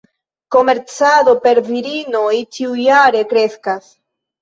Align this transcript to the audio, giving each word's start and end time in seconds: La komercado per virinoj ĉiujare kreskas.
La 0.45 0.55
komercado 0.55 1.35
per 1.45 1.63
virinoj 1.69 2.35
ĉiujare 2.59 3.25
kreskas. 3.33 3.97